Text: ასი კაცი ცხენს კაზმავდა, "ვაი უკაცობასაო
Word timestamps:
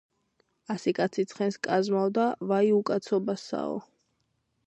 ასი 0.75 0.93
კაცი 0.99 1.25
ცხენს 1.33 1.59
კაზმავდა, 1.67 2.25
"ვაი 2.53 2.73
უკაცობასაო 2.79 3.79